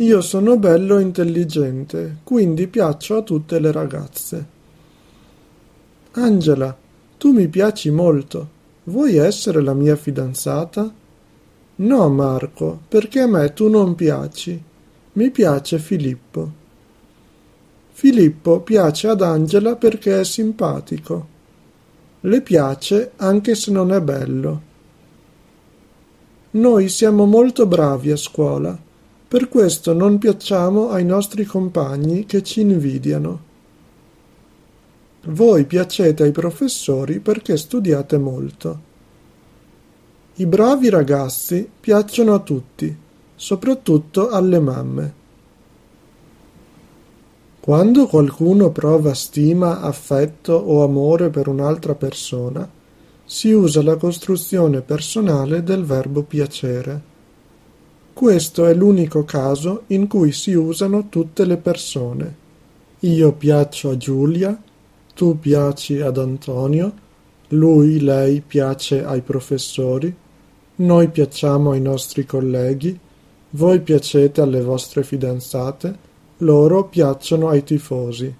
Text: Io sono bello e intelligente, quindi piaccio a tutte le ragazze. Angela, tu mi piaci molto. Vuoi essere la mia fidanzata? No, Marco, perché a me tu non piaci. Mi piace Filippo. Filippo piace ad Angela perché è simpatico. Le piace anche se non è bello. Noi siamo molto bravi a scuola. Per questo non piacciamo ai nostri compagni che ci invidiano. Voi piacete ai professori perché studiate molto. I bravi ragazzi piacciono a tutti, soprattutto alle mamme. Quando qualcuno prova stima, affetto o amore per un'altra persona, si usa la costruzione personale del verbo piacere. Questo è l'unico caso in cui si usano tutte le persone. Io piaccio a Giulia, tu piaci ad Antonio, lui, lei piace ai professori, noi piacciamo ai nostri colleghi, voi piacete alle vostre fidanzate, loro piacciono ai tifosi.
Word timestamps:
Io 0.00 0.20
sono 0.20 0.58
bello 0.58 0.98
e 0.98 1.02
intelligente, 1.02 2.18
quindi 2.22 2.66
piaccio 2.66 3.16
a 3.16 3.22
tutte 3.22 3.58
le 3.58 3.72
ragazze. 3.72 4.46
Angela, 6.10 6.76
tu 7.16 7.32
mi 7.32 7.48
piaci 7.48 7.90
molto. 7.90 8.50
Vuoi 8.84 9.16
essere 9.16 9.62
la 9.62 9.72
mia 9.72 9.96
fidanzata? 9.96 10.92
No, 11.76 12.08
Marco, 12.10 12.80
perché 12.88 13.20
a 13.20 13.26
me 13.26 13.54
tu 13.54 13.70
non 13.70 13.94
piaci. 13.94 14.62
Mi 15.14 15.30
piace 15.30 15.78
Filippo. 15.78 16.52
Filippo 17.92 18.60
piace 18.60 19.08
ad 19.08 19.22
Angela 19.22 19.76
perché 19.76 20.20
è 20.20 20.24
simpatico. 20.24 21.26
Le 22.20 22.42
piace 22.42 23.12
anche 23.16 23.54
se 23.54 23.70
non 23.70 23.90
è 23.92 24.02
bello. 24.02 24.62
Noi 26.50 26.90
siamo 26.90 27.24
molto 27.24 27.66
bravi 27.66 28.10
a 28.10 28.16
scuola. 28.16 28.84
Per 29.28 29.48
questo 29.48 29.92
non 29.92 30.18
piacciamo 30.18 30.90
ai 30.90 31.04
nostri 31.04 31.44
compagni 31.44 32.26
che 32.26 32.44
ci 32.44 32.60
invidiano. 32.60 33.40
Voi 35.24 35.64
piacete 35.64 36.22
ai 36.22 36.30
professori 36.30 37.18
perché 37.18 37.56
studiate 37.56 38.18
molto. 38.18 38.80
I 40.34 40.46
bravi 40.46 40.88
ragazzi 40.90 41.68
piacciono 41.80 42.34
a 42.34 42.38
tutti, 42.38 42.96
soprattutto 43.34 44.28
alle 44.28 44.60
mamme. 44.60 45.14
Quando 47.58 48.06
qualcuno 48.06 48.70
prova 48.70 49.12
stima, 49.12 49.80
affetto 49.80 50.52
o 50.52 50.84
amore 50.84 51.30
per 51.30 51.48
un'altra 51.48 51.96
persona, 51.96 52.70
si 53.24 53.50
usa 53.50 53.82
la 53.82 53.96
costruzione 53.96 54.82
personale 54.82 55.64
del 55.64 55.84
verbo 55.84 56.22
piacere. 56.22 57.05
Questo 58.16 58.64
è 58.64 58.72
l'unico 58.72 59.26
caso 59.26 59.82
in 59.88 60.06
cui 60.06 60.32
si 60.32 60.54
usano 60.54 61.10
tutte 61.10 61.44
le 61.44 61.58
persone. 61.58 62.34
Io 63.00 63.32
piaccio 63.32 63.90
a 63.90 63.98
Giulia, 63.98 64.58
tu 65.14 65.38
piaci 65.38 66.00
ad 66.00 66.16
Antonio, 66.16 66.94
lui, 67.48 68.00
lei 68.00 68.40
piace 68.40 69.04
ai 69.04 69.20
professori, 69.20 70.16
noi 70.76 71.08
piacciamo 71.08 71.72
ai 71.72 71.82
nostri 71.82 72.24
colleghi, 72.24 72.98
voi 73.50 73.80
piacete 73.80 74.40
alle 74.40 74.62
vostre 74.62 75.02
fidanzate, 75.02 75.98
loro 76.38 76.84
piacciono 76.84 77.48
ai 77.50 77.64
tifosi. 77.64 78.34